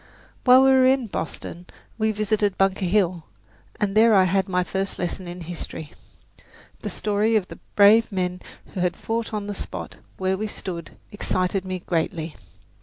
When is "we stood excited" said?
10.39-11.65